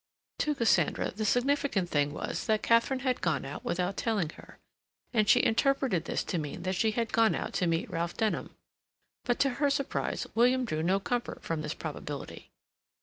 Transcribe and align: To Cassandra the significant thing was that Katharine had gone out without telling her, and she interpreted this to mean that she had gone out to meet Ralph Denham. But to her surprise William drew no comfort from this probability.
To 0.39 0.55
Cassandra 0.55 1.11
the 1.11 1.25
significant 1.25 1.87
thing 1.89 2.11
was 2.11 2.47
that 2.47 2.63
Katharine 2.63 3.01
had 3.01 3.21
gone 3.21 3.45
out 3.45 3.63
without 3.63 3.97
telling 3.97 4.29
her, 4.29 4.57
and 5.13 5.29
she 5.29 5.43
interpreted 5.45 6.05
this 6.05 6.23
to 6.23 6.39
mean 6.39 6.63
that 6.63 6.73
she 6.73 6.89
had 6.89 7.13
gone 7.13 7.35
out 7.35 7.53
to 7.53 7.67
meet 7.67 7.87
Ralph 7.87 8.17
Denham. 8.17 8.55
But 9.25 9.37
to 9.41 9.49
her 9.61 9.69
surprise 9.69 10.25
William 10.33 10.65
drew 10.65 10.81
no 10.81 10.99
comfort 10.99 11.43
from 11.43 11.61
this 11.61 11.75
probability. 11.75 12.49